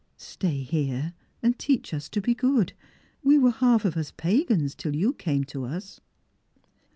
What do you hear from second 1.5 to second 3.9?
teach us to be good. We were half